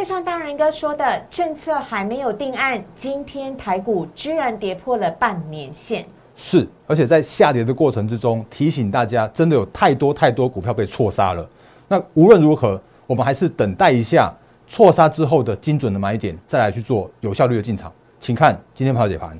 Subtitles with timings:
[0.00, 6.06] 就像大人哥说的，政策还没有定案，今天台股居然跌破了半年线。
[6.34, 11.46] 是，而且在下跌的过程之中，提醒大家，真的有太多太多股票被错杀了。
[11.86, 14.32] 那无论如何，我们还是等待一下
[14.66, 17.92] 错杀之后的精准的买点，再来去做有效率的进场。
[18.18, 19.38] 请看今天盘解盘。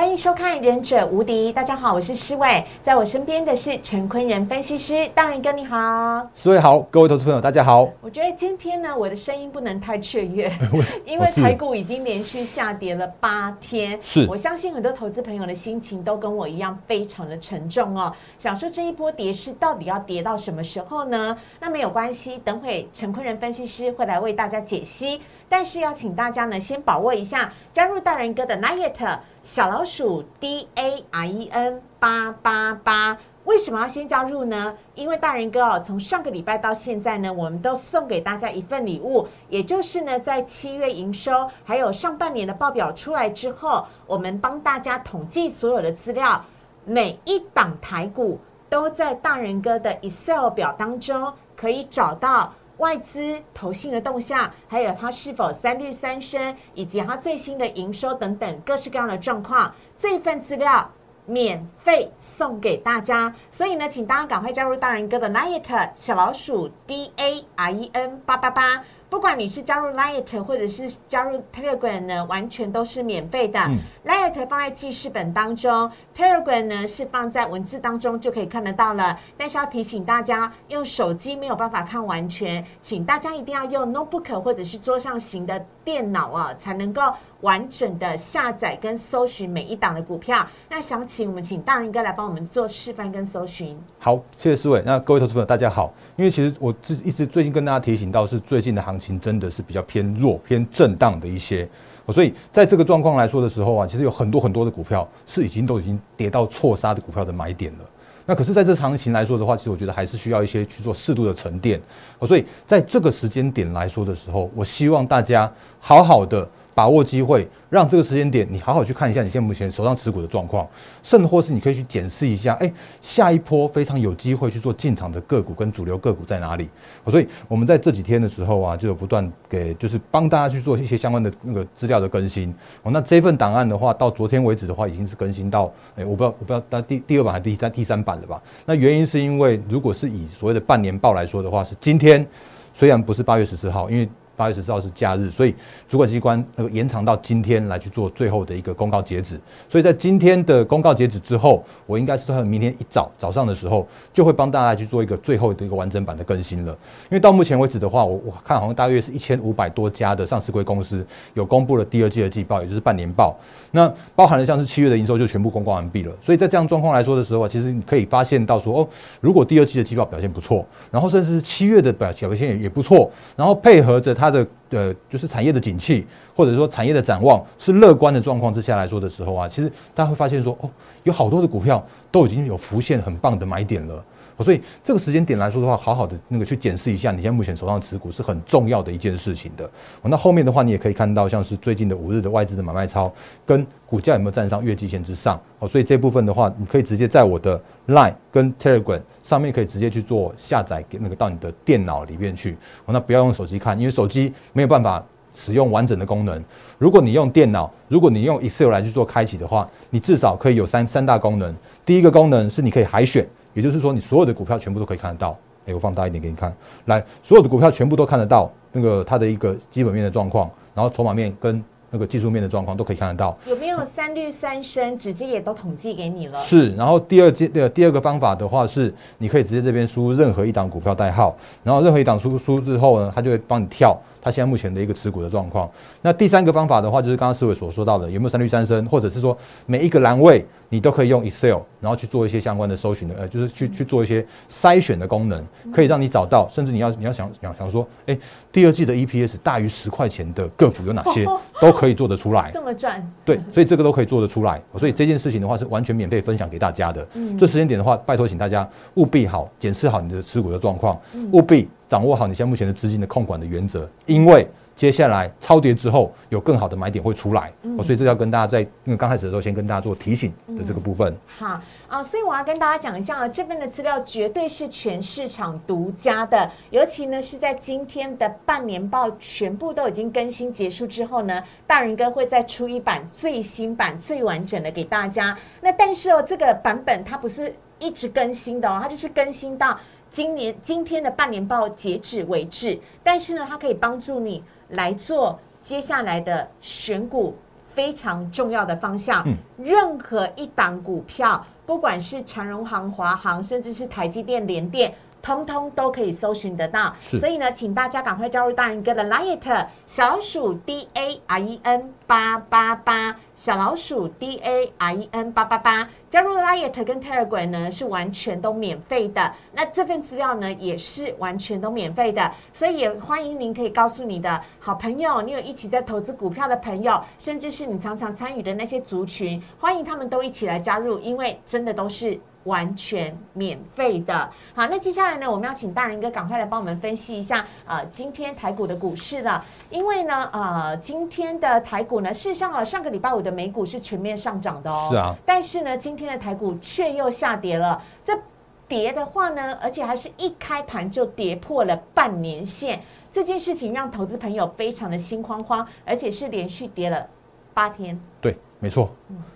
[0.00, 7.86] 欢迎收看《忍者无敌》，大家好，我是施伟，在我身边的是陈坤仁分析师，大人哥你好，施伟好，各位投资朋友大家好。
[8.00, 10.50] 我觉得今天呢，我的声音不能太雀跃，
[11.04, 18.10] 因为台股已经连续下跌了八天，是我相信很多投资朋友的心情都跟我一样非常的沉重哦。
[18.38, 21.36] 想说这一波跌势到底要跌到什么时候呢？
[21.60, 25.20] 那没有关系，等会陈坤仁分析师会来为大家解析。
[25.46, 33.16] 但是要请大家呢，先把握一下加入大人哥的 Night 小老鼠 D A i E N 八八八。
[33.44, 34.76] 为什么要先加入呢？
[34.94, 46.44] 因为大人哥哦，从上个礼拜到现在呢，我们都送给大家一份礼物，也就是呢，在七月营收还有上半年的报表出来之后，我们帮大家统计所有的资料，
[46.84, 48.38] 每一档台股
[48.68, 52.52] 都在大人哥的 Excel 表当中可以找到。
[52.80, 60.90] 外资投信的动向，还有它是否三率三升，以及它最新的营收等等各式各样的状况，这份资料
[61.26, 63.32] 免费送给大家。
[63.50, 68.82] 所以呢，请大家赶快加入大人哥的 n i t 小老鼠 D A R E N 八八八。
[69.10, 73.58] 不管你是加入 Light 或者是加入 Telegram 呢，完全都是免费的。
[74.06, 79.18] Light 放在记事本当中，Telegram 呢是放在文字当中就可以看得到了。
[79.36, 87.02] 但是要提醒大家，用手机没有办法看完全，请大家一定要用 Notebook 或者是桌上型的电脑啊，才能够
[87.40, 90.46] 完整的下载跟搜寻每一档的股票。
[90.68, 93.76] 那想请我们请大人哥来帮我们做示范跟搜寻。
[93.98, 94.80] 好，谢谢思伟。
[94.86, 99.00] 那各位投资朋友大家好，因为其实我自一直最近跟大家提醒到是最近的行。
[99.00, 101.66] 情真的是比较偏弱、偏震荡的一些，
[102.10, 107.84] 所以在这个状况来说的时候啊，其实有很多很多的股票是已经都已经跌到错杀的股票的买点了。
[108.26, 111.80] 那可是在这行情来说的话，其实我觉得还是需要一些去做适度的沉淀。
[112.26, 116.46] 所以在这个时间点来说的时候，我希望大家好好的。
[116.80, 120.66] 把握机会，让这个时间点你好好去看一下你现在目前手上持股的状况，
[121.02, 126.70] 甚或是你可以去检视一下，哎，下一波非常有机会去做进场的个股跟主流个股在哪里？
[127.08, 132.48] 所以我们在这几天的时候啊，就有不断给就是帮大家去做一些相关的那个资料的更新。
[132.82, 138.40] 哦，那这份档案的话，到昨天为止的话，已经是更新到，哎，我不知道我不知道，但第第二版还是第三第三版了吧？
[138.64, 142.26] 那原因是因为如果是以所谓的半年报来说的话，是今天
[142.72, 144.08] 虽然不是八月十四号，因为。
[144.40, 145.54] 八月十四号是假日，所以
[145.86, 149.38] 主管机关那个延长到今天来去做最后的一个公告截止。
[149.68, 156.72] 所以在今天的公告截止之后，我应该是在明天一早早上的时候，就会帮大家去做一个最后的一个完整版的更新了。
[156.72, 163.36] 因为到目前为止的话，我我看好像大约是一千五百多家的上市规公司有公布了第二季的季报，也就是半年报。
[163.72, 168.88] 那包含了像是七月的营收就全部公告完毕了，所以在这样状况来说的时候啊，其实你可以发现到说，哦，
[169.20, 180.70] 如果第二季的季报表现不错，然后甚至是七月的表表现也也不错，然后配合着它的呃就是产业的景气，或者说产业的展望是乐观的状况之下来说的时候啊，其实大家会发现说，哦，
[181.04, 184.04] 有好多的股票都已经有浮现很棒的买点了。
[184.42, 189.68] 所以这个时间点来说的话，好好的那个去检视一下你现在目前手上持股是很重要的一件事情的。
[190.02, 193.12] 那后面的话，你也可以看到像是最近的五日的外资的买卖超
[193.44, 195.40] 跟股价有没有站上月季线之上。
[195.58, 202.56] 哦，所以这部分的话，你可以直接在我的 Line 跟 Telegram 上面可以直接去做下载，给那个到你的电脑里面去。
[202.86, 206.42] 哦，那不要用手机看，因为手机没有办法使用完整的功能。
[206.78, 211.54] 如果你用电脑，如果你用 Excel 来去做开启的话，你至少可以有三三大功能。
[211.84, 213.28] 第一个功能是你可以海选。
[213.52, 215.36] 也就是说，你所有的股票全部都可以看得到。
[215.66, 216.50] 哎，我放大一点给你看，
[216.86, 223.36] 来，所有的股票全部都看得到，那个它的一个基本面的状况，然后筹码面跟那个技术面的状况都可以看得到。
[223.46, 224.96] 有没有三率三升？
[224.96, 226.38] 直接也都统计给你了。
[226.38, 235.68] 是，然后第二阶的第二个方法的话是，你可以直接这边输入任何一档股票代号，然后任何一档输输之后呢，它就会帮你跳它现在目前的一个持股的状况。
[236.02, 239.36] 那第三个方法的话，就是刚刚思伟所说到的，有没有三率三升，或者是说
[239.66, 248.18] 每一个栏位你都可以用 Excel，然后去做一些相关的搜寻的，呃，就是去去做一些筛选的功能，可以让你找到，甚至你要你要想想想说，哎，
[248.52, 251.26] 第二季的 EPS 大于十块钱的个股有哪些，
[251.60, 252.50] 都可以做得出来。
[252.52, 253.04] 这么赚？
[253.24, 254.62] 对，所以这个都可以做得出来。
[254.76, 257.06] 所以这件事情的话是完全免费分享给大家的。
[257.14, 260.98] 嗯，这时间点的话，拜托请大家务必好检视好你的持股的状况，
[261.32, 264.48] 务必掌握好你现在目前的资金的控管的原则，因为。
[264.76, 267.52] 接下来超跌之后，有更好的买点会出来，
[267.82, 271.14] 所以这要跟大家在因为刚开始的时候，先跟大家做提醒的这个部分。
[271.26, 285.36] 好啊，所以我要跟大家讲一下啊，这份的资料绝对是全市场独家的，尤其呢是在今天的半年报全部都已经更新结束之后呢，大人哥会再出一版最新版、最完整的给大家。
[285.60, 289.78] 那但是哦，这个版本它不是一直更新的哦，它就是更新到
[290.10, 294.42] 今年今天的半年报截止为止，但是呢，它可以帮助你。
[294.70, 297.36] 来做接下来的选股
[297.74, 299.26] 非常重要的方向。
[299.56, 304.94] 任何一档股票，不管是长荣行、华航，甚至是台积电、联电。
[305.22, 316.84] 通通都可以搜寻得到，所以呢，请大家赶快加入大人哥的 Light 小老鼠 D A R E N 八八八，小老鼠 D A R E N 八八八，加入 Liet
[316.84, 332.20] 跟 Telegram 呢是完全都免费的，那这份资料呢也是完全都免费的，所以也欢迎您可以告诉你的好朋友，你有一起在投资股票的朋友，甚至是你常常参与的那些族群，欢迎他们都一起来加入，因为真的都是。
[332.44, 348.18] 完全免费的，好，那接下来呢，我们要请大人哥赶快来帮我们分析一下，呃，今天台股的股市了，因为呢，呃，今天的台股呢，事实上啊，上个礼拜五的美股是全面上涨的哦，是啊，但是呢，今天的台股却又下跌了，这
[348.66, 352.80] 跌的话呢，而且还是一开盘就跌破了半年线，
[353.12, 357.06] 这件事情让投资朋友非常的心慌慌，而且是连续跌了
[357.52, 358.34] 八天，对。
[358.62, 358.90] 没错，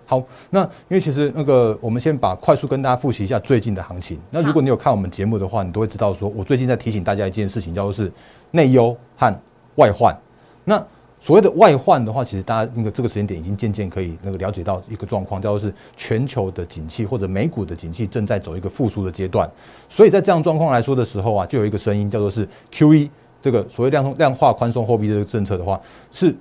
[0.05, 4.19] 好，那因为其实那个，我们先把快速跟大家复习一下最近的行情。
[4.29, 8.11] 那如果你有看我们节目的话，你都会知道，说我最近在提醒大家一件事情，叫做是
[8.51, 9.35] 内忧和
[9.77, 10.15] 外患。
[10.63, 10.79] 那
[11.19, 19.49] 所谓的外患的话，其实大家那个这个时间点已经渐渐可以那个了解到一个状况，叫做是全球的景气或者美股的景气正在走一个复苏的阶段。
[19.89, 23.09] 所以在这样状况来说的时候啊，就有一个声音叫做是 Q E
[23.41, 25.81] 这个所谓量量化宽松货币这个政策的话
[26.11, 26.35] 是。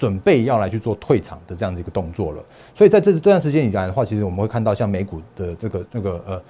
[0.00, 2.42] 准备要来去做退场的这样的一个动作了，
[2.72, 6.42] 所以在这这段时间以来的话，其实我们会看到像美股的这个那个呃，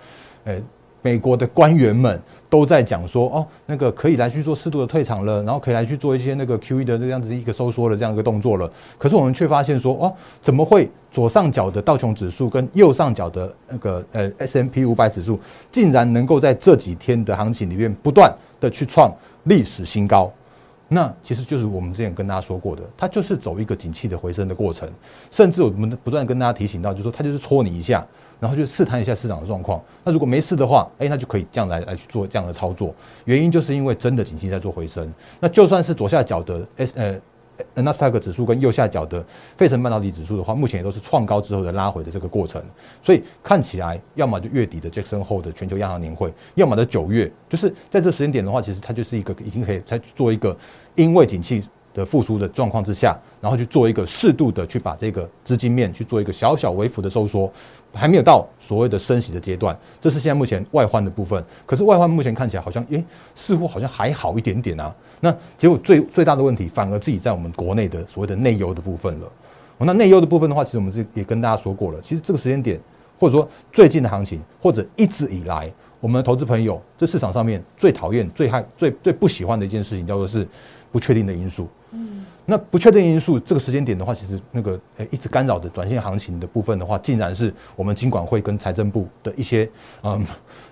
[0.44, 0.62] 呃，
[1.02, 8.70] 美国的官员们都在讲说，哦，那个可以来去做适度的退场了，然后可以来去做一些那个 Q E 的这样子一个收缩的这样一个动作了。
[8.96, 15.40] 可是我们却发现说，哦，怎么会左上角的道琼指数跟右上角的那个呃 S M P 五百指数
[15.72, 19.12] 竟然能够在这几天的行情里面不断的去创
[19.42, 20.30] 历史新高？
[20.92, 24.90] 那其实就是我们之前跟大家说过的，它就是走一个景气的回升的过程，
[25.30, 28.04] 甚至我们不断跟大家提醒到，就是说它就是戳你一下，
[28.40, 29.80] 然后就试探一下市场的状况。
[30.02, 32.92] 那如果没事的话，哎，那就可以这样来来去做这样的操作。
[33.24, 35.08] 原因就是因为真的景气在做回升。
[35.38, 37.20] 那就算是左下角的 S 呃。
[37.74, 39.24] 纳斯达克指数跟右下角的
[39.56, 42.62] 费城半导体指数的话，目前也都是创高之后的拉回的这个过程，
[43.02, 50.56] 所以看起来要么就月底的 Jackson 后的全球央行年会，要么在九月，就是在这时间点的话，其实它就是一个已经可以才做一个
[50.94, 51.62] 因为景气
[51.94, 57.50] 的复苏的状况之下，然后去做一个适度的去把这个资金面去做一个小小微幅的收缩。
[57.92, 61.44] 还没有到所谓的升息的阶段，这是现在目前外患的部分。
[61.66, 63.04] 可是外患目前看起来好像，诶，
[63.34, 64.94] 似乎好像还好一点点啊。
[65.18, 69.26] 那结果最最大的问题，反而自己在我们国内的所谓的内忧的部分了。
[69.78, 72.00] 那内忧的部分的话，其实我们是也跟大家说过了。
[72.00, 72.78] 其实这个时间点，
[73.18, 80.46] 或者说最近的行情，或者一直以来，我们的投资朋友这市场上面最讨厌、最害、最最不喜欢的一件事情，叫做是
[80.92, 81.66] 不确定的因素。
[81.92, 82.24] 嗯。
[82.46, 89.68] 那不确定因素，这个时间点的话，其实那个诶一直干扰的短线行情的部分的话，竟然是我们金管会跟财政部的一些
[90.02, 90.24] 嗯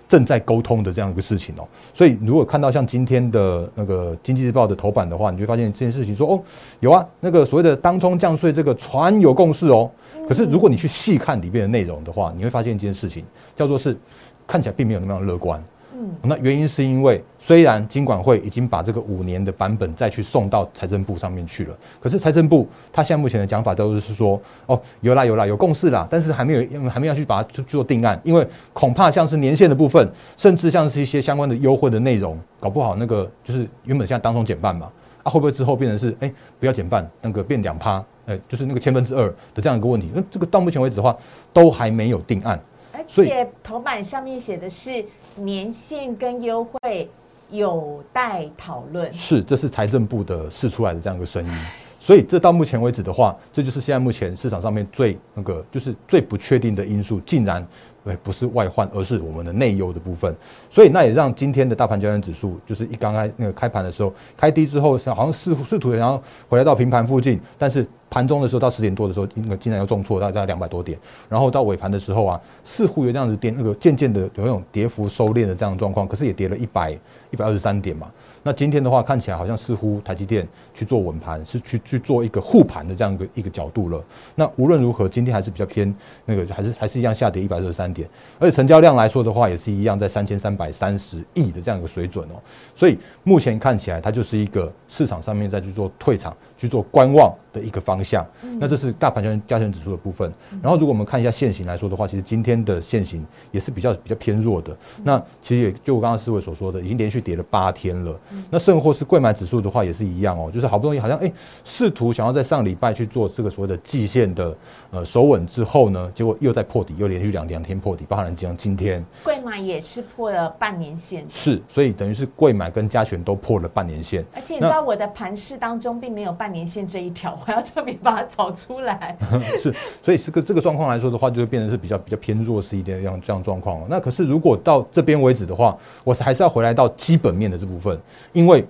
[0.07, 1.67] 正在沟通的这样一个事情哦。
[1.93, 6.41] 所以如果看到像今天的那个经济日报的头版的话，你就发现这件事情说哦
[6.79, 9.89] 有啊，那个所谓的当冲降税这个传有共识哦。
[10.27, 13.23] 可是如果你去细看里面的内容的话，你会发现一件事情，
[13.55, 13.97] 叫做是
[14.45, 15.63] 看起来并没有那么乐观。
[16.01, 34.89] 嗯那原因是因为，虽然金管会已经把这个五年的版本再去送到财政部上面去了，可是财政部他现在目前的讲法都是说，哦，有啦有啦有共识啦，但是还没有还没有去把它去做定案，因为恐怕像是年限的部分，甚至像是一些相关的优惠的内容，搞不好那个就是原本现在当中减半嘛，
[35.23, 41.13] 啊会不会之后变成是哎不要减半，那个变两趴，哎就是那个千分之二的这样一个问题，那这个到目前为止的话
[41.51, 42.57] 都还没有定案。
[42.99, 45.03] 而且头版上面写的是
[45.35, 47.09] 年限跟优惠
[47.49, 49.13] 有待讨论。
[49.13, 51.51] 是，这是财政部的试出来的这样一个声音。
[51.99, 57.65] 所以这到目前为止的话，这就是现在目前市场上面最那个就是最不确定的因素，竟然。
[58.09, 60.35] 对，不是外患，而是我们的内忧的部分。
[60.67, 70.97] 所以那也让今天的大盘交易指数，就是一刚开那个开盘的时候，开低之后，好像试试图然后回来到平盘附近，但是盘中的时候到十点多的时候，那个竟然又重挫，大概两百多点。
[71.29, 76.97] 然后到尾盘的时候啊，似乎有这样子跌，那个渐渐的有那种跌幅收敛的这样的状况，可是也跌了一百
[77.29, 78.09] 一百二十三点嘛。
[78.43, 84.03] 那今天的话，看起来好像似乎台积电去做稳盘，是去去做一个护盘的这样一个一个角度了。
[84.35, 85.93] 那无论如何，今天还是比较偏
[86.25, 88.07] 那个，还是还是一样下跌一百六十三点，
[88.39, 92.35] 而且成交量来说的话，也是一样在三千三百三十亿的这样一个水准哦。
[92.73, 98.25] 所以目前看起来，它就是一个市场上面在去做退场、去做观望的一个方向。
[98.59, 100.31] 那这是大盘交加权指数的部分。
[100.61, 104.75] 然后如果我们看一下现行来说的话，其实今天的现行也是比较比较偏弱的。
[105.03, 108.19] 那其实也就我刚刚思维所说的，已经连续跌了八天了。
[108.49, 111.31] 那甚或是贵买指数的话也是一样哦，就是好不容易好像哎
[111.63, 114.57] 试图想要在上礼拜去做这个所谓的季线的
[114.91, 124.23] 呃守稳之后呢，结果又在破底，又连续两两天破底，包含像今天贵买也是破了半年线，是，所以等于是贵买跟加权都破了半年线。
[124.33, 129.17] 而且你知道我的盘势当中并没有半年线这一条，我要特别把它找出来。
[129.57, 133.81] 是，所以这个这个状况来说的话，就会变成是比较比较偏弱势一点这样这样状况。
[133.89, 137.99] 那可是如果到这边为止的话，我是还是要回来到基本面的这部分，
[138.33, 138.65] 因为。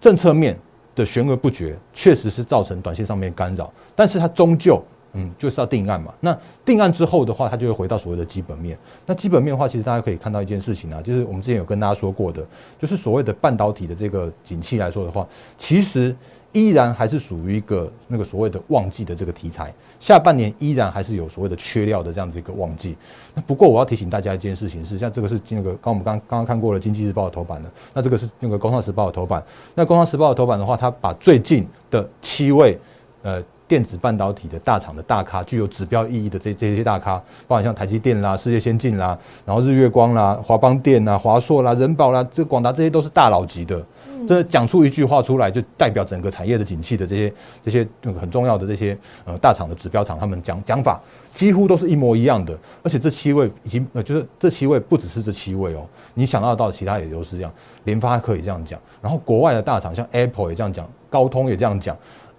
[0.00, 0.54] 政策面
[0.94, 4.78] 的悬而不决，确实是造成短线上面干扰，但是它终究，
[5.14, 6.12] 嗯，就是要定案嘛。
[6.20, 8.76] 那定案之后的话，它就会回到所谓的基本面。
[9.06, 12.46] 那基本面的话，其实大家可以看到一件事情啊，就是我们之前有跟大家说过的，
[12.78, 16.14] 就是所谓的半导体的这个景气来说的话，其实。
[16.54, 22.96] 依然还是属于一个那个所谓的旺季的这个题材，下半年依然还是有所谓的缺料的这样子一个旺季。
[23.34, 29.44] 那不过我要提醒大家一件事情是，像这个是那个刚我们刚刚刚看过了《经济日报》的头版的，那这个是那个《工商时报》的头版。
[29.74, 32.78] 那《工商时报》的头版的话，它把最近的七位
[33.22, 37.16] 呃电子半导体的大厂的大咖，具有指标意义的这这些大咖，
[37.46, 43.84] 包括像台积电啦、世界先进啦，然后日月光啦、华邦电啦、华硕啦、人保啦，这广达这些都是大佬级的。
[44.26, 47.86] 这讲出一句话出来，就代表整个产业的景气的这些这些
[48.18, 50.98] 很重要的这些呃大厂的指标厂，他们讲讲法
[51.34, 52.56] 几乎都是一模一样的。
[52.82, 57.52] 而且这七位已经呃，就是这七位不只是这七位哦，你想到到其他也都是这样，
[57.84, 61.94] 联发科也这样讲，然后国外的大厂像 Apple 也这样讲，高通也这样讲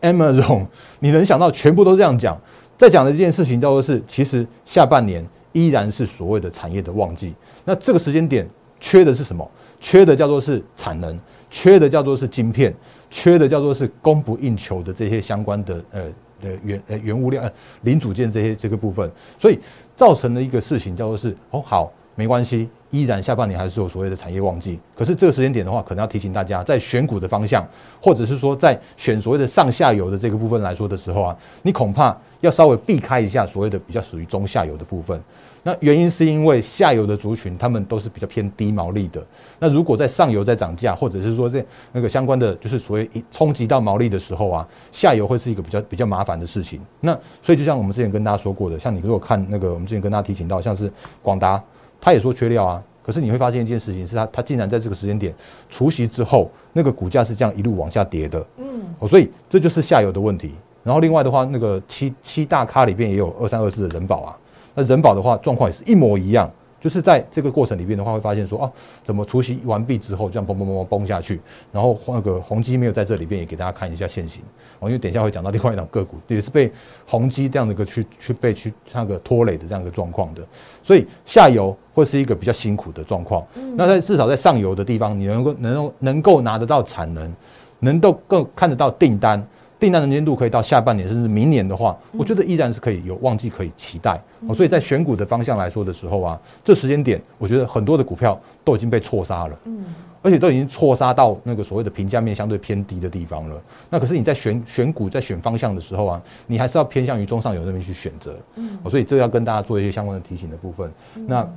[0.06, 0.66] ，Amazon
[1.00, 2.40] 你能想到全部都这样讲。
[2.78, 7.34] 在讲的这件事情叫做是，其实下半年依然是所谓的产业的旺季。
[7.64, 8.48] 那这个时间点
[8.80, 9.50] 缺的是什么？
[9.80, 11.18] 缺的叫做是产能。
[11.50, 12.74] 缺的叫做是晶片，
[13.10, 16.02] 缺的叫做是供不应求的这些相关的呃
[16.42, 17.50] 呃原呃原物料呃
[17.84, 19.10] 零组件这些这个部分，
[19.40, 19.58] 所以
[19.96, 27.68] 造成了一个事情叫做是哦好没关系，依然下半年还是有所谓的产业旺季，可是这个时间点的话，可能要提醒大家，在选股的方向，
[28.02, 35.22] 或者是说在选所谓的上下游的这个部分来说的时候啊，你恐怕要稍微避开一下所谓的比较属于中下游的部分。
[35.68, 39.26] 那原因是因为下游的族群，他们都是比较偏低毛利的。
[39.58, 46.80] 那如果在上游在涨价，或者是说这那个相关的，就是所谓冲击到毛利的时候啊，下游会是一个比较比较麻烦的事情。
[47.02, 50.92] 那所以就像我们之前跟大家说过的，像你如果看那个我们之前跟大家提醒到，像是
[51.24, 51.60] 广达，
[52.06, 55.34] 他也说缺料啊，可是你会发现一件事情是，他他竟然在这个时间点
[55.72, 58.46] 除夕之后，那个股价是这样一路往下跌的。
[58.60, 58.68] 嗯，
[59.00, 60.54] 哦，所以这就是下游的问题。
[60.84, 64.38] 然后另外的话，那个七七大咖里边也有二三二四的人保啊。
[64.76, 66.48] 那人保的话，状况也是一模一样，
[66.86, 68.72] 就是在这个过程里面的话，会发现说，哦，
[69.04, 74.44] 怎么除夕完毕之后，这样嘣嘣嘣嘣崩下去，然后那个宏基没有在这里边，也给大家看一下现形，
[74.78, 76.72] 哦，因为等一下会讲到另外一档个股，也是被
[77.08, 80.44] 宏基这样的一个去去被去那个拖累的这样一个状况的，
[80.84, 83.44] 所以下游会是一个比较辛苦的状况。
[83.76, 87.34] 那在至少在上游的地方，你能够能够能够拿得到产能，
[87.80, 89.44] 能够更看得到订单。
[89.86, 94.20] 订单的年度可以到下半年甚至明年的话，我觉得依然是可以有旺季可以期待。
[94.52, 99.86] 所以在选股的方向来说的时候啊，这时间点我觉得很多的股票都已经被错杀了，嗯，
[100.24, 103.62] 而且都已经错杀到那个所谓的评价面相对偏低的地方了。
[103.92, 110.92] 那可是你在选选股在选方向的时候啊，你还是要偏向于中上游那边去选择，嗯，所以这要跟大家做一些相关的提醒的部分。
[111.28, 111.48] 那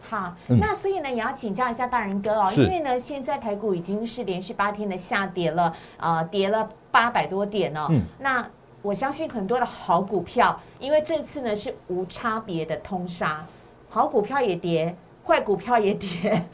[0.00, 7.86] 好，那所以呢，也要请教一下大人哥哦，因为呢，现在台股已经是连续八天的下跌了，呃，跌了八百多点哦。
[7.90, 8.46] 嗯，那
[8.82, 13.44] 我相信很多的好股票，因为这次呢是无差别的通杀，
[13.88, 14.94] 好股票也跌，
[15.26, 16.44] 坏股票也跌，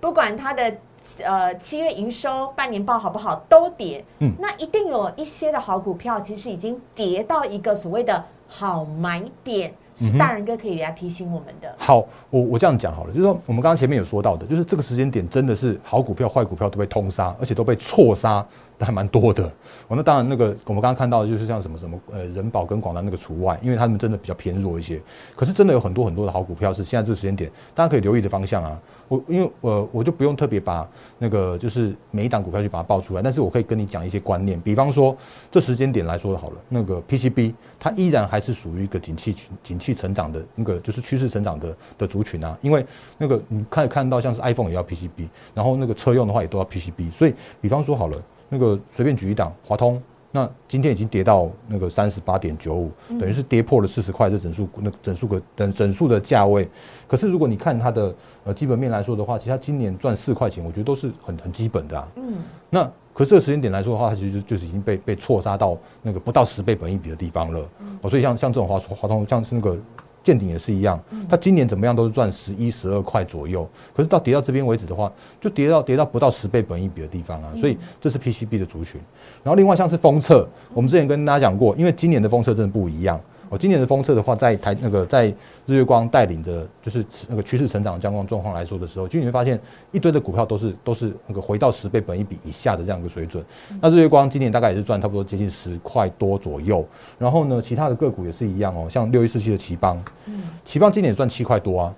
[0.00, 0.74] 不管它的
[1.22, 4.04] 呃七月营收、半年报好不好，都跌。
[4.20, 9.74] 嗯，那一定有一些的好股票，其实已经跌到一个所谓的好买点。
[9.96, 11.74] 是大人哥可以来提醒我们的。
[11.76, 18.44] 好，我我这样讲好了，就是说我们刚刚前面有说到的，就是这个时间点真的是好股票、坏股票都被通杀，而且都被错杀。
[18.80, 19.44] 还蛮多的，
[19.86, 25.00] 哦，那当然那个我们刚刚看到的就是像什么什么呃人保跟广达那个除外，因为他们真的比较偏弱一些。
[25.34, 28.78] 可是真的有很多很多的好股票是现在这个时间点大家可以留意的方向啊。
[29.08, 35.16] 我因为我我就不用特别把那个就是每一档股票去把它报出来，但是我可以跟你讲一些观念，比方说
[35.50, 42.56] 这时间点来说好了，那个 PCB 它依然还是属于一个景气景气成长的那个就是趋势成长的的族群啊。
[42.62, 42.84] 因为
[43.18, 48.16] 那个你可以看到像是 iPhone 也要 PCB，然后那个车用的话也都要 PCB，所以比方说好了。
[48.50, 50.00] 那个随便举一档，华通，
[50.36, 56.68] 那今天已经跌到那个三十八点九五，等于是跌破了四十块这整数那整数个等整数的价位。
[57.06, 58.12] 可是如果你看它的
[58.42, 62.08] 呃基本面来说的话，其实它今年赚四块钱，我觉得都是很很基本的啊。
[62.16, 62.38] 嗯。
[62.68, 67.60] 那可是这个时间点来说的话，它其实就就是已经被被错杀到那个不到十倍本一比的地方了。
[68.00, 69.78] 哦，所以像像这种华华通，像是那个。
[70.24, 79.00] 见顶也是一样，它今年怎么样都是赚十一、十二块左右，可是到跌到这边为止的话，就跌到跌到不到十倍本一比的地方啊，所以这是 PCB 的族群。
[79.42, 83.20] 然后另外像是封测，我们之前跟大家讲过，因为今年的封测真的不一样。
[83.54, 85.26] 哦，今年的封测的话，在台那个在
[85.66, 89.58] 日月光带领的，就是那个趋势成长这样状况来说的时候，其实你会发现
[89.92, 93.44] 一堆的股票都是都是那个回到十倍本一比以下的这样一个水准。
[93.80, 96.84] 那日月光今年大概也是赚差不多接近十块多左右。
[97.18, 101.94] 然后呢，其他的个股也是一样哦，像六一四七的奇邦，嗯，奇邦今年也赚七块多啊。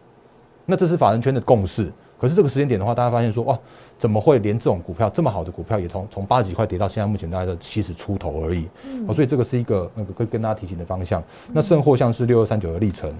[0.66, 1.90] 那这是法人圈的共识。
[2.18, 3.58] 可是这个时间点的话，大家发现说，哇。
[3.98, 8.68] 怎么会连这种股票这么好的股票也从从八十几块跌到现在目前大概在七十出头而已？
[9.08, 11.22] 哦，所以这个是一个那个可以跟大家提醒的方向。
[11.52, 13.10] 那甚或像是六二三九的历程，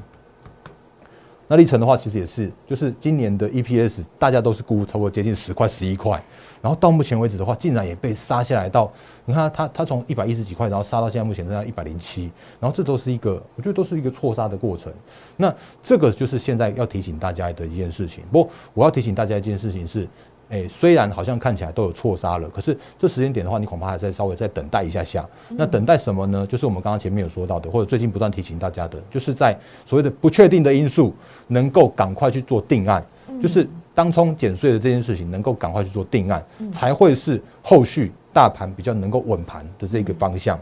[1.49, 6.23] 那历程的话其实也是，就是今年的 EPS 大家都是估差不多接近十块十一块，
[6.61, 8.93] 然后到目前为止的话，竟然也被杀下来到，
[9.25, 12.31] 你看它它从一百一十几块，然后杀到现在目前剩下一百零七，
[12.61, 14.93] 然后这都是一个我觉得都是一个错杀的过程。
[15.39, 18.23] 那这个就是现在要提醒大家的一件事情。
[18.31, 20.07] 不过我要提醒大家一件事情是。
[20.49, 25.27] 哎，虽然好像看起来都有错杀了，可是这时间点的话，你恐怕还在稍微再等待一下下。
[25.51, 26.47] 那等待什么呢？
[26.47, 31.13] 就是我们刚刚前面有说到的，或者最近不断提醒大家的，就是在所谓的不确定的因素，
[31.49, 33.05] 能够赶快去做定案，
[33.43, 40.57] 就是当冲减税的这件事情，能够赶快去做定案，才会是后续大盘比较能够稳盘的这个方向。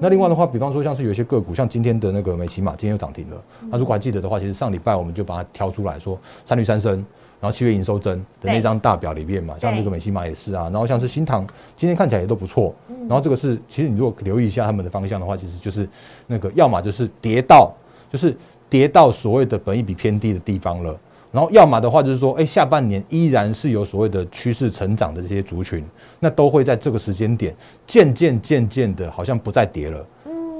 [0.00, 3.36] 那另外的话，比方说像是有一些个股，像今天的那个美骑马，今天又涨停了。
[3.70, 7.04] 那如果还记得的话，其实上礼拜我们就把它挑出来说，三绿三升。
[7.40, 15.88] 然后七月营收增的那张大表里面嘛，像这个美西玛也是啊，然后像是新塘今天看起来也都不错，然后这个是其实你如果留意一下他们的方向的话，其实就是
[16.26, 17.72] 那个要么就是跌到
[18.10, 18.36] 就是
[18.68, 20.98] 跌到所谓的本益比偏低的地方了，
[21.30, 25.84] 然后要么的话就是说，哎，下半年依然是有所谓的趋势成长的这些族群，
[26.18, 27.54] 那都会在这个时间点
[27.86, 30.04] 渐渐渐渐的，好像不再跌了，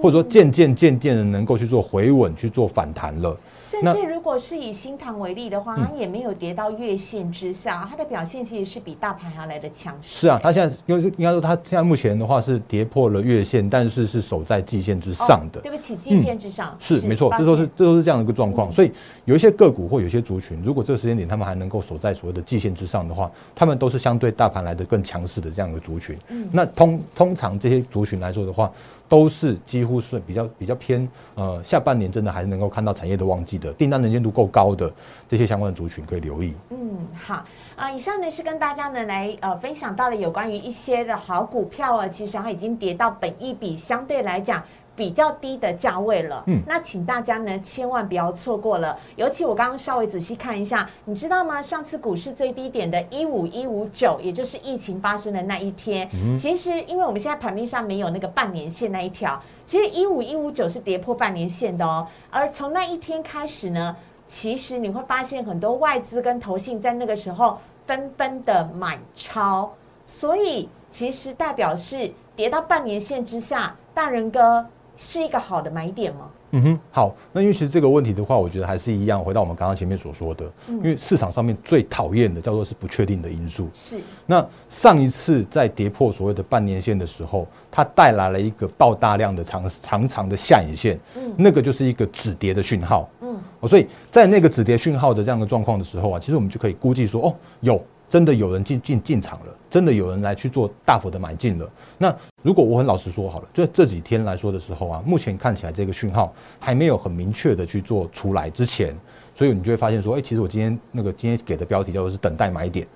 [0.02, 3.36] 或者说渐渐渐渐的能够去做回稳去做反弹了。
[3.60, 10.20] 甚至如果是以新塘为例的话，它也没有跌到月线之下，它的表现其实是比大盘还要来的强势。
[10.20, 15.60] 是啊，它现在因为应该说它现在目前的话是跌破了月线，但是是守在季线之上的。
[15.62, 18.70] 对不起，季线之上是没错，这都是这都是这样的一个状况。
[18.70, 18.92] 所以
[19.24, 26.16] 有一些个股或有些族群，如果这个时间点他们还能够守在所谓的季线之上的话，他们都是相对大盘来的更强势的这样一个族群。
[26.52, 28.70] 那通通常这些族群来说的话。
[29.08, 34.92] 都是几乎是比较比较偏呃下半年真的还是能够看到产业的旺季的订单能见度够高的
[35.28, 36.54] 这些相关的族群可以留意。
[36.70, 37.44] 嗯，好
[37.76, 44.62] 啊，以上呢是跟大家呢来呃分享到了有关于一些的好股票啊，其实它已经跌到本一比相对来讲。
[44.96, 48.98] 比较低的价位了，嗯，那请大家呢千万不要错过了。
[49.16, 51.60] 尤其我刚刚稍微仔细看一下，你知道吗？
[51.60, 62.06] 上次股市最低点的一五一五九，也就是疫情发生的那一天，其实因为我们现在盘面上没有那个半年线那一条，其实一五一五九是跌破半年线的哦。
[62.30, 63.94] 而从那一天开始呢，
[64.26, 69.70] 其实你会发现很多外资跟投信在那个时候纷纷的买超，
[70.06, 74.66] 所以其实代表是跌到半年线之下，大人哥。
[74.96, 76.28] 是一个好的买点吗？
[76.52, 77.14] 嗯哼，好。
[77.32, 83.68] 那因为其实这个问题的话，我觉得还是一样，回到我们刚刚前面所说的，因为市场上面最讨厌的叫做是不确定的因素。
[83.72, 84.00] 是。
[84.24, 93.36] 那上一次在跌破所谓的半年线的时候，它带来了一个爆大量的长长长的下影线，嗯，那个就是一个止跌的讯号，嗯。
[93.68, 97.84] 所以在那个止跌讯号的这样的状况的时候啊，其实我们就可以估计说，哦，有。
[98.08, 101.70] 真的有人进进进场了，真的有人来去做大幅的买进了。
[101.98, 108.96] 那如果我很老实说好了，就这几天来说的时候啊，目前看起来这个讯号还没有很明确的去做出来之前，
[109.34, 112.86] 所以你就会发现说，哎，其实我今天那个今天给的标题叫做是等待买点。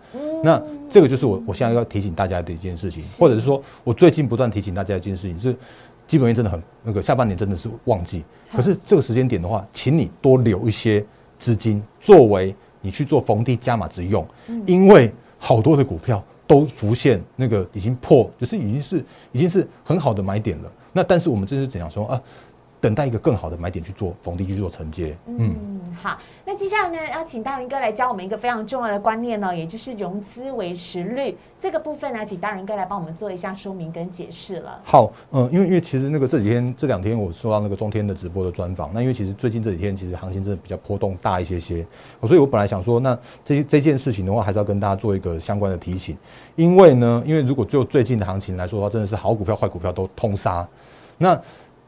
[0.42, 5.56] 那这个就是我我现在要提醒大家的一件事情，或者是说我最近不断提醒大家一件事情是。
[6.08, 8.24] 基本面真的很那个下半年真的是旺季。
[8.52, 11.06] 可是这个时间点的话，请你多留一些
[11.38, 14.26] 资金作为你去做逢低加码之用，
[14.66, 20.72] 因为好多的股票都浮现那个已经破，就是已经是已经是很好的买点了。
[20.92, 22.20] 那但是我们这是怎样说啊？
[22.80, 25.16] 等待一个更好的买点去做逢低去做承接。
[25.26, 25.54] 嗯，
[26.00, 34.80] 好，那接下来呢，要请大仁哥来教我们一个非常重要的观念呢，也就是融资维持率这个部分呢，请大仁哥来帮我们做一下说明跟解释了。
[34.82, 41.86] 好，嗯，因为因为其实那个这几天这两天我收到那个中天的直播的专访，那因为其实最近这几天其实行情真的比较波动大一些些，
[42.22, 46.16] 所以我本来想说，那这这件事情的话，还是要跟大家做一个相关的提醒，
[46.56, 50.66] 因为呢，因为如果就最近的行情来说的话，真的是好股票坏股票都通杀，
[51.18, 51.38] 那。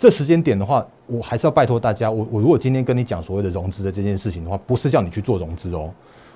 [0.02, 2.10] 这时间点的话，我还是要拜托大家。
[2.10, 5.88] 我我如果今天跟你讲所谓的融资的这件事情的话，不是叫你去做融资哦，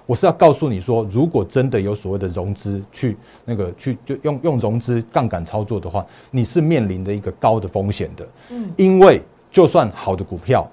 [0.07, 8.29] 我是要告诉你说，如果真的有所谓的融资去那个去就用用融资杠杆操作的话，你是面临的一个高的风险的。
[8.51, 10.71] 嗯，因为就算好的股票，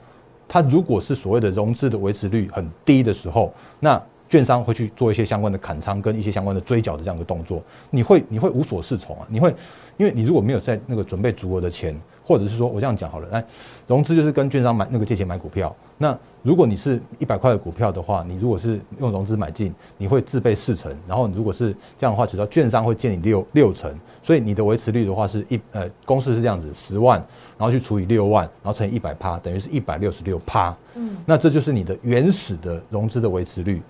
[0.47, 9.49] 它如果是所谓的融资的维持率很低的时候，那券商会去做一些相关的砍仓跟一些相关的追缴的这样的动作，你会你会无所适从啊，你会
[9.97, 11.99] 因为你如果没有在那个准备足额的钱。
[12.25, 13.43] 或者是说，我这样讲好了，来，
[13.87, 15.75] 融资就是跟券商买那个借钱买股票。
[15.97, 20.93] 那如果你是一百块的股票的话，你如果是用融资买进，你会自备四成。
[21.07, 27.17] 然后如果是这样的话，只要券商会借你六六成，所以你的维持率的话是一呃，公式是这样子，十万，
[27.57, 30.75] 然后去除以六万，然后乘以一百趴，等于是一百六十六趴。
[30.95, 33.81] 嗯，那这就是你的原始的融资的维持率。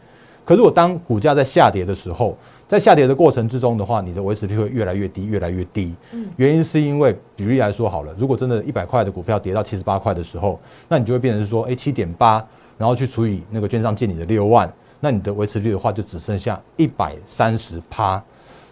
[0.45, 5.93] 可是我当股价在下跌的时候，在下跌的过程之中的话，你的维持率会越来越低，越来越低。
[6.11, 12.43] 嗯，原因是因为举例来说好了，如果真的一百块的股票跌到七十八块的时候，那你就会变成是说，哎，七点八，
[12.77, 18.23] 然后去除以那个券商借你的六万，那你的维持率的话就只剩下一百三十趴。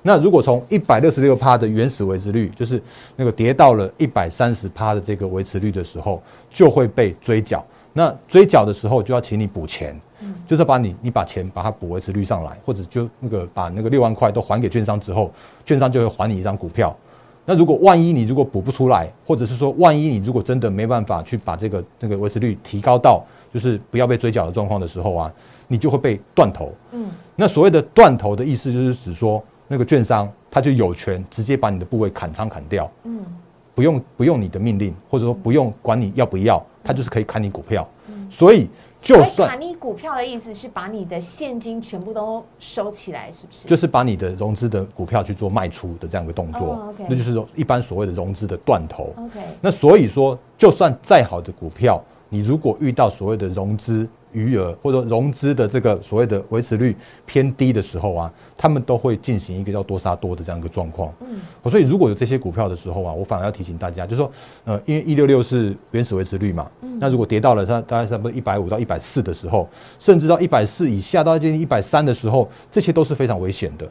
[0.02, 2.82] 那如果从一百六十六趴的原始维持率，就是
[3.16, 7.64] 那个跌到了一百三十趴的这个维持率的时候，就会被追缴。
[7.94, 10.00] 那追缴的时候就要请你补钱。
[10.46, 15.32] 就是把你，你把钱把它补维持率上来，或者就那个把那个六万块都还给券商之后，
[15.66, 16.96] 券商就会还你一张股票。
[17.44, 25.34] 那如果万一你如果补不出来，或者是说万一你如果真的没办法去把这个那个维持率提高到就是不要被追缴的状况的时候啊，
[25.68, 26.72] 你就会被断头。
[26.92, 32.90] 嗯，那所谓的断头的意思就是指说那个券商他就有权直接把你的部位砍仓砍掉。
[33.06, 33.26] 嗯，
[33.74, 37.88] 不用不用你的命令，或者说不用管你要不要，他就是可以砍你股票。
[38.08, 38.70] 嗯，所以。
[39.02, 43.68] 就算砍你股票的意思是把你的现金全部都收起来，是不是？
[43.68, 49.12] 就是把你的融资的股票去做卖出的这样一个动作，那就是一般所谓的融资的断头。
[49.60, 61.14] 那所以说，就算再好的股票，你如果遇到所谓的融资，余额或者融资的这个所谓的维持率偏低的时候啊，他们都会进行一个叫多杀多的这样一个状况。
[61.22, 61.40] 嗯，
[61.70, 64.32] 所以如果有这些股票的时候啊，我反而要提醒大家，就是说，
[64.66, 69.68] 呃，因为一六六是原始维持率嘛，嗯，那如果跌到了它大概差不多一百五到一百四的时候，
[70.00, 73.88] 甚至到一百四以下到接近一百三的时候，这些都是非常危险的。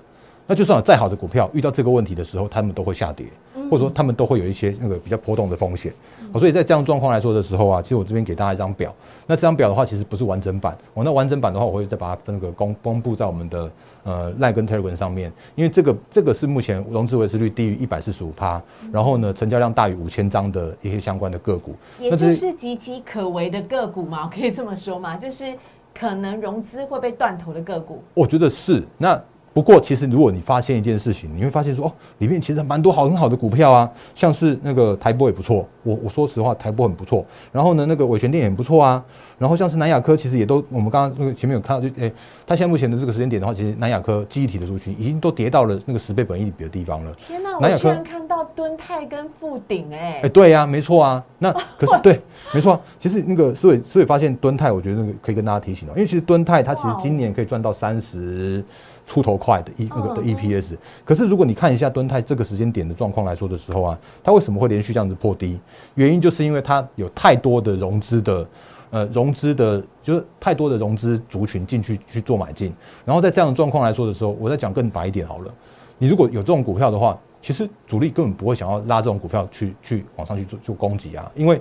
[0.50, 3.24] 那就算有再好的股票，遇到这个问题的时候，他们都会下跌，
[3.70, 5.92] 或者说他们都会有一些那个比较波动的风险。
[6.34, 8.92] 所以在这样状况来说的时候啊，其实我这边给大家一张表。
[9.28, 10.76] 那这张表的话，其实不是完整版。
[10.92, 13.70] 我那完整版的话，我会再把它那个公公布在我们的
[14.02, 15.32] 呃赖跟 Telegram 上面。
[15.54, 18.60] 因为这个这个是目前融资维持率低于一百四十五趴，
[18.90, 25.54] 然后呢成交量大于五千张的一些相关的个股，也就是岌岌可危的个股嘛，我可以这么说嘛，就是
[25.96, 28.02] 可能融资会被断头的个股。
[28.14, 29.20] 我觉得是那。
[29.52, 37.26] 不过，其实如果你发现一件事情，你会发现说，哦，里面其实蛮多好很好的股票啊，像是那个台波也不错，我我说实话，台波很不错。
[37.50, 39.04] 然后呢，那个伟权店也很不错啊。
[39.38, 42.12] 然后像是南亚科，其实也都我们刚刚那个前面有看到，就诶，
[42.46, 47.12] 它现在目前的这个时间点的话，其实南亚科记忆体的族群已经都跌到了那个十倍本益比的地方了。
[47.14, 51.24] 天哪，我居然看到敦泰跟富鼎，哎，哎，对呀，没错啊。
[51.38, 52.20] 那 可是对，
[52.52, 52.78] 没错。
[52.98, 58.62] 其实那个思伟思伟发现敦泰，我觉得那个可以跟大家提醒哦，因为其实敦泰它其实今年可以赚到三十。
[59.10, 65.58] 出头快的 E 那个的 EPS，可是如果你看一下敦泰这个时间点的状况来说的时候啊，它为什么会连续这样子破低？
[65.96, 68.46] 原因就是因为它有太多的融资的，
[68.90, 72.72] 呃，融资的，就是太多的融资族群进去去做买进，
[73.04, 75.52] 然后在这样的状况来说的时候，我再讲更白一点好了，
[75.98, 81.60] 你如果有这种股票的话，其实主力根本不会想要拉这种股票去去往上去做做攻击啊，因为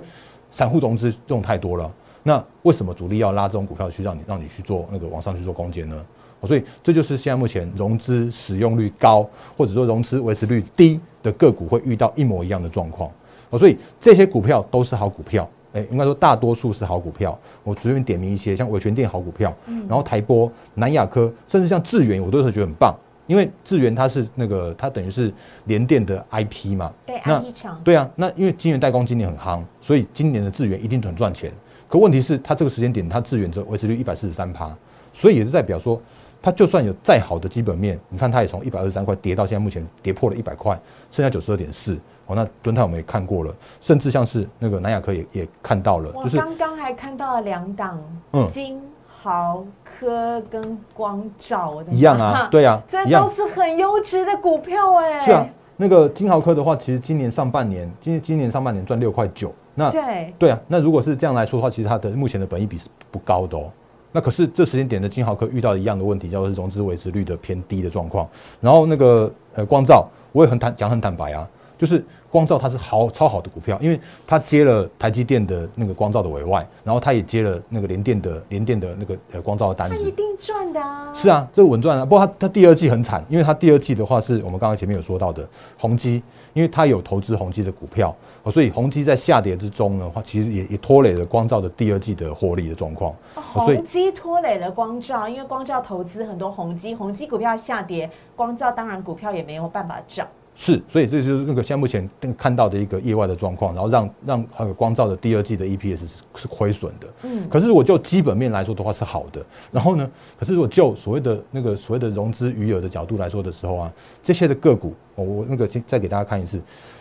[0.52, 5.96] 散户融资这种太多了，那为什么主力要拉这种股票去让你让你去做那个往上去做攻坚呢？
[6.46, 13.10] 所以这就是现在目前融资使用率高，或者说融资维持率低的个股会遇到一模一样的状况。
[13.50, 17.38] 哦，所以这些股票都是好股票，哎，应该说大多数是好股票。
[17.64, 19.54] 我随便点名一些，像伟权电好股票，
[19.88, 22.94] 然后台波、南亚科，甚至像智源，我都是觉得很棒。
[23.26, 25.32] 因为智源它是那个它等于是
[25.66, 27.44] 联电的 IP 嘛，对那
[27.84, 31.52] 对啊，那因为晶圆代工今年很夯，所以今年的智源一定很赚钱。
[31.86, 34.76] 可问题是，它这个时间点，它智源这维持率一百四十三趴，
[35.12, 36.00] 所以也就代表说，
[36.42, 40.78] 它就算有再好的基本面，你看它也从一百二十三块跌到现在目前跌破了一百块，
[41.10, 41.98] 剩下九十二点四。
[42.26, 48.00] 哦，那敦泰我们也看过了，甚至像是那个南亚科也也看到了，我就是刚刚还看到了两档，
[48.32, 55.46] 嗯金豪科跟光照，我的一样啊，， 对啊，这都是很优质的股票哎，是啊。
[55.76, 63.70] 那个金豪科的话，其实今年上半年，今今年上半年赚六块九，那对，对啊，那如果是这样来说的话，其实它的目前的本益比是不高的哦。
[64.12, 68.28] 那可是这时间点的金豪科遇到一样的问题，叫做融资维持率的偏低的状况。
[68.60, 80.10] 然后那个呃光照，我也很坦讲很坦白啊，就是光照它是好超好的股票，因为它接了台积电的那个光照的委外，然后它也接了那个联电的联电的那个呃光照的单子它一。
[80.12, 82.04] 定赚的啊，是啊，这个稳赚啊。
[82.04, 85.46] 不过它它第二季很惨，因为它第二季的话是我们刚刚前面有说到的
[85.78, 93.12] 宏基，因为它有投资宏基的股票，哦所以宏基在下跌之中的话，其实也也拖累了光照的第二季的获利的状况。
[93.34, 100.26] 哦宏基拖累了光照，因为光照投资很多宏基，宏基股票下跌，光照当然股票也没有办法涨。
[100.62, 107.06] 是，所以这就是那个现在目前看到的一个意外的状况，然后让让还有光照的第二季的 EPS 是是亏损的。
[107.22, 109.42] 嗯，可是如果就基本面来说的话是好的，
[109.72, 110.06] 然后呢，
[110.38, 113.90] 可是如果就所谓的那个所谓的融资余额的角度来说的时候啊，
[114.22, 116.60] 这些的个股，我我那个先再给大家看一次，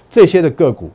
[0.10, 0.89] 这些的个股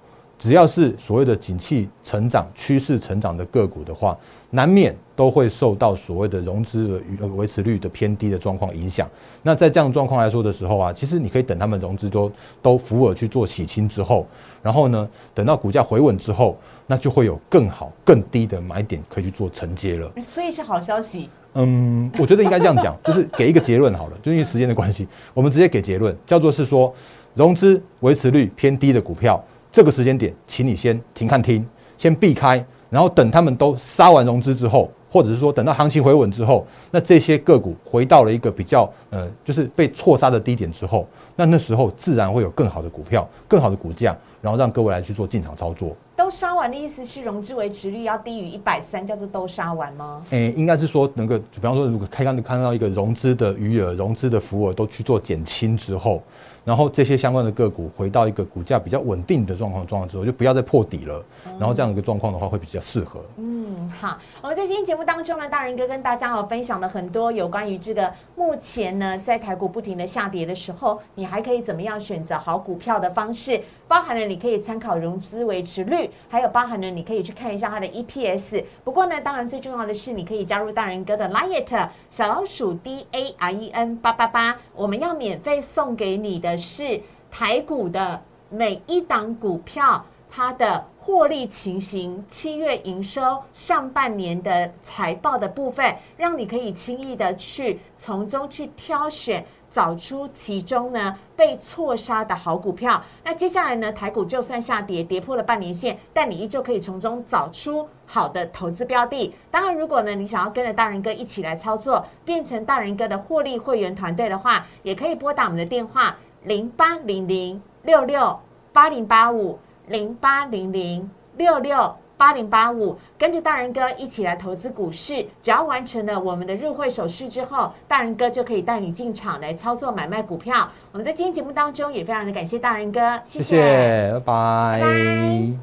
[0.45, 4.15] 只要是所谓的景气成长趋势成长的个股的话，
[4.51, 9.09] 难免都会受到所谓的融资的维持率的偏低的状况影响。
[9.43, 12.31] 那在这样状况来说的时候啊，其实你可以等他们融资都
[12.61, 14.27] 都扶额去做洗清之后，
[14.63, 20.13] 然后呢，等到股价回稳之后，那就会有更好更低的买点可以去做承接了。
[20.21, 21.31] 所以是好消息。
[21.55, 26.95] 嗯，我觉得应该这样讲，就是给一个结论好了，就因为时间的关系，我们直接给结论，叫做是说，
[27.33, 29.43] 融资维持率偏低的股票，
[29.75, 31.67] 这个时间点，请你先停看听，
[31.99, 45.97] 先避开，然后等他们都杀完融资之后，或者是说等到行情回稳之后，那这些个股回到了一个比较呃，就是被错杀的低点之后，那那时候自然会有更好的股票、更好的股价，然后让各位来去做进场操作。
[46.15, 50.23] 都杀完的意思是融资维持率要低于一百三，叫做都杀完吗？
[50.31, 56.23] 诶、应该是说能够，比方说，如果开刚看到一个融资的余额、融资的浮额都去做减轻之后，
[56.65, 61.23] 然后这些相关的个股回到一个股价比较稳定的状况状况之后，就不要再破底了。
[61.59, 63.21] 然后这样一个状况的话，会比较适合。
[63.37, 78.65] 嗯，好，我们在今天节目当中呢，大人哥跟大家哦分享了很多有关于这个目前呢，在台股不停的下跌的时候，你还可以怎么样选择好股票的方式，包含了你可以参考融资维持率，还有包含了你可以去看一下它的 EPS。
[78.83, 90.05] 不过呢，当然最重要的是你可以加入大人哥的 Liet 小老鼠 D A R E N 八八八，我们要免费送给你的是台股的每一档股票。
[90.37, 99.45] 它的获利情形、七月营收、上半年的财报的部分，让你可以轻易的去从中去挑选。
[99.71, 109.35] 找出其中呢被错杀的好股票，那接下来呢台股就算下跌跌破了半年线，但你依旧可以从中找出好的投资标的。
[109.51, 118.39] 当然，如果呢你想要跟着大人哥一起来操作，变成大人哥的获利会员团队的话，也可以拨打我们的电话零八零零六六
[118.73, 119.59] 八零八五。
[119.89, 125.27] 零八零零六六八零八五，跟着大人哥一起来投资股市。
[125.43, 130.71] 只要完成了我们的入会手续之后，大人哥就可以带你进场来操作买卖股票。
[130.93, 134.81] 我们在今天节目当中也非常的感谢大人哥，谢谢拜。
[134.81, 135.59] 拜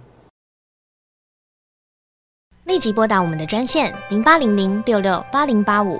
[2.66, 6.00] 立即拨打我们的专线零八零零六六八零八五